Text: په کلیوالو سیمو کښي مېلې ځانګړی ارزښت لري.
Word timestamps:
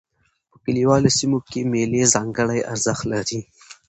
په 0.51 0.57
کلیوالو 0.65 1.09
سیمو 1.17 1.37
کښي 1.45 1.61
مېلې 1.71 2.11
ځانګړی 2.13 2.59
ارزښت 2.71 3.03
لري. 3.13 3.39